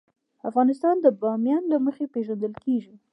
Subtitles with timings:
[0.49, 2.95] افغانستان د بامیان له مخې پېژندل کېږي.